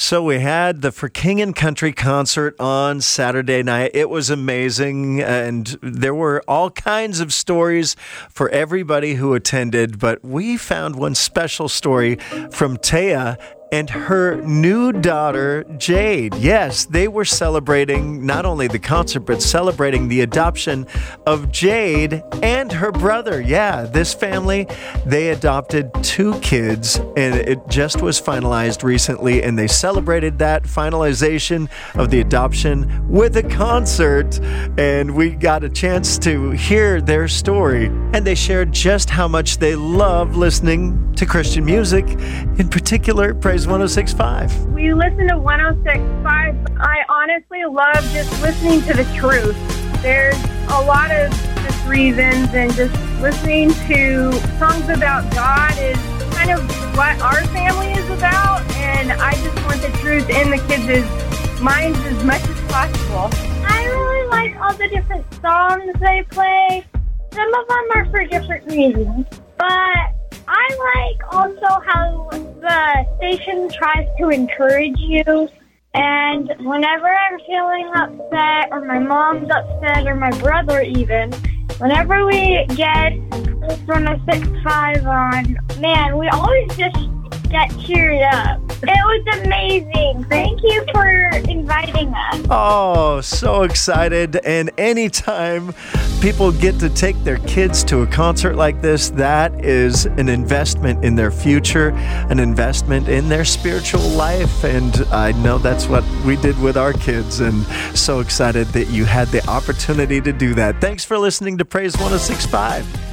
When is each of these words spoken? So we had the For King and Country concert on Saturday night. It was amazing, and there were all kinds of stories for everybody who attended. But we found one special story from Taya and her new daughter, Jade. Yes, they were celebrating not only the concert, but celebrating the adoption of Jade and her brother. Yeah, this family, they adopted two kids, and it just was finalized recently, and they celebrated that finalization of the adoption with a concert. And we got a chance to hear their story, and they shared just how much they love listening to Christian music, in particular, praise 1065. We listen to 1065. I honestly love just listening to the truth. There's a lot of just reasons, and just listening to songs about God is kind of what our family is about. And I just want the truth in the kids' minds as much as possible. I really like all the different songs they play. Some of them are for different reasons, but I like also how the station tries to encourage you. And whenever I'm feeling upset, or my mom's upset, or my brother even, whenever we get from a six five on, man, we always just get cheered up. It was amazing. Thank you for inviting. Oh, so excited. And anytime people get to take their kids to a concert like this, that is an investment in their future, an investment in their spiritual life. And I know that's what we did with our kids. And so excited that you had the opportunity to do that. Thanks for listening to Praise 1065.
So 0.00 0.22
we 0.22 0.38
had 0.38 0.80
the 0.80 0.92
For 0.92 1.08
King 1.08 1.40
and 1.40 1.56
Country 1.56 1.92
concert 1.92 2.54
on 2.60 3.00
Saturday 3.00 3.64
night. 3.64 3.90
It 3.94 4.08
was 4.08 4.30
amazing, 4.30 5.20
and 5.20 5.66
there 5.82 6.14
were 6.14 6.40
all 6.46 6.70
kinds 6.70 7.18
of 7.18 7.32
stories 7.32 7.96
for 8.30 8.48
everybody 8.50 9.14
who 9.14 9.34
attended. 9.34 9.98
But 9.98 10.24
we 10.24 10.56
found 10.56 10.94
one 10.94 11.16
special 11.16 11.68
story 11.68 12.14
from 12.52 12.76
Taya 12.76 13.38
and 13.70 13.90
her 13.90 14.40
new 14.42 14.92
daughter, 14.92 15.64
Jade. 15.76 16.34
Yes, 16.36 16.86
they 16.86 17.08
were 17.08 17.24
celebrating 17.24 18.24
not 18.24 18.46
only 18.46 18.66
the 18.66 18.78
concert, 18.78 19.20
but 19.20 19.42
celebrating 19.42 20.08
the 20.08 20.22
adoption 20.22 20.86
of 21.26 21.52
Jade 21.52 22.22
and 22.42 22.72
her 22.72 22.90
brother. 22.90 23.40
Yeah, 23.40 23.82
this 23.82 24.14
family, 24.14 24.66
they 25.04 25.30
adopted 25.30 25.92
two 26.02 26.38
kids, 26.40 26.96
and 27.16 27.34
it 27.34 27.60
just 27.68 28.00
was 28.00 28.20
finalized 28.20 28.82
recently, 28.82 29.42
and 29.42 29.58
they 29.58 29.66
celebrated 29.66 30.38
that 30.38 30.64
finalization 30.64 31.68
of 31.94 32.10
the 32.10 32.20
adoption 32.20 33.08
with 33.08 33.36
a 33.36 33.42
concert. 33.42 34.40
And 34.78 35.14
we 35.14 35.30
got 35.30 35.64
a 35.64 35.68
chance 35.68 36.18
to 36.18 36.50
hear 36.52 37.00
their 37.00 37.28
story, 37.28 37.86
and 37.86 38.26
they 38.26 38.34
shared 38.34 38.72
just 38.72 39.10
how 39.10 39.28
much 39.28 39.58
they 39.58 39.74
love 39.74 40.36
listening 40.36 41.14
to 41.16 41.26
Christian 41.26 41.64
music, 41.64 42.08
in 42.58 42.68
particular, 42.68 43.34
praise 43.34 43.57
1065. 43.66 44.66
We 44.66 44.94
listen 44.94 45.28
to 45.28 45.38
1065. 45.38 46.54
I 46.80 47.04
honestly 47.08 47.64
love 47.64 48.02
just 48.12 48.30
listening 48.42 48.82
to 48.82 48.94
the 48.94 49.04
truth. 49.16 49.56
There's 50.02 50.36
a 50.68 50.80
lot 50.82 51.10
of 51.10 51.30
just 51.32 51.86
reasons, 51.86 52.54
and 52.54 52.72
just 52.74 52.94
listening 53.20 53.70
to 53.88 54.32
songs 54.58 54.88
about 54.88 55.30
God 55.34 55.72
is 55.78 55.98
kind 56.34 56.50
of 56.50 56.60
what 56.96 57.20
our 57.20 57.42
family 57.46 57.92
is 57.92 58.08
about. 58.10 58.62
And 58.76 59.12
I 59.12 59.32
just 59.32 59.56
want 59.66 59.80
the 59.82 59.90
truth 59.98 60.28
in 60.28 60.50
the 60.50 60.58
kids' 60.68 61.60
minds 61.60 61.98
as 62.00 62.22
much 62.24 62.42
as 62.42 62.60
possible. 62.70 63.30
I 63.66 63.86
really 63.86 64.28
like 64.28 64.56
all 64.60 64.74
the 64.74 64.88
different 64.88 65.26
songs 65.40 65.92
they 66.00 66.22
play. 66.30 66.84
Some 67.32 67.54
of 67.54 67.68
them 67.68 67.84
are 67.94 68.10
for 68.10 68.24
different 68.24 68.66
reasons, 68.66 69.26
but 69.56 70.14
I 70.48 71.14
like 71.18 71.34
also 71.34 71.80
how 71.84 72.30
the 72.68 73.06
station 73.16 73.68
tries 73.70 74.06
to 74.18 74.28
encourage 74.28 74.98
you. 74.98 75.48
And 75.94 76.48
whenever 76.60 77.08
I'm 77.08 77.38
feeling 77.46 77.90
upset, 77.94 78.68
or 78.70 78.84
my 78.84 78.98
mom's 78.98 79.50
upset, 79.50 80.06
or 80.06 80.14
my 80.14 80.30
brother 80.38 80.82
even, 80.82 81.32
whenever 81.78 82.26
we 82.26 82.66
get 82.76 83.12
from 83.86 84.06
a 84.06 84.22
six 84.30 84.46
five 84.62 85.04
on, 85.06 85.56
man, 85.80 86.18
we 86.18 86.28
always 86.28 86.68
just 86.76 86.98
get 87.48 87.70
cheered 87.80 88.22
up. 88.22 88.60
It 88.82 88.84
was 88.84 89.44
amazing. 89.44 90.24
Thank 90.28 90.60
you 90.62 90.84
for 90.92 91.08
inviting. 91.48 91.77
Oh, 92.50 93.20
so 93.20 93.62
excited. 93.62 94.36
And 94.36 94.70
anytime 94.78 95.74
people 96.22 96.50
get 96.50 96.78
to 96.80 96.88
take 96.88 97.22
their 97.22 97.36
kids 97.38 97.84
to 97.84 98.00
a 98.00 98.06
concert 98.06 98.56
like 98.56 98.80
this, 98.80 99.10
that 99.10 99.64
is 99.64 100.06
an 100.06 100.30
investment 100.30 101.04
in 101.04 101.14
their 101.14 101.30
future, 101.30 101.90
an 102.30 102.38
investment 102.38 103.08
in 103.08 103.28
their 103.28 103.44
spiritual 103.44 104.00
life. 104.00 104.64
And 104.64 104.96
I 105.12 105.32
know 105.32 105.58
that's 105.58 105.88
what 105.88 106.04
we 106.24 106.36
did 106.36 106.58
with 106.58 106.78
our 106.78 106.94
kids. 106.94 107.40
And 107.40 107.66
so 107.96 108.20
excited 108.20 108.66
that 108.68 108.88
you 108.88 109.04
had 109.04 109.28
the 109.28 109.46
opportunity 109.46 110.20
to 110.22 110.32
do 110.32 110.54
that. 110.54 110.80
Thanks 110.80 111.04
for 111.04 111.18
listening 111.18 111.58
to 111.58 111.66
Praise 111.66 111.94
1065. 111.98 113.07